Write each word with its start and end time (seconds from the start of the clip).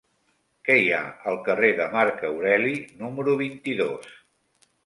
Què 0.69 0.77
hi 0.83 0.87
ha 0.99 1.01
al 1.33 1.37
carrer 1.49 1.69
de 1.81 1.87
Marc 1.97 2.25
Aureli 2.31 2.75
número 3.05 3.37
vint-i-dos? 3.43 4.13